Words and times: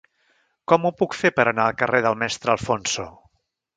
Com 0.71 0.87
ho 0.87 0.91
puc 1.01 1.13
fer 1.19 1.31
per 1.39 1.45
anar 1.51 1.67
al 1.73 1.77
carrer 1.83 2.01
del 2.07 2.17
Mestre 2.23 2.53
Alfonso? 2.55 3.07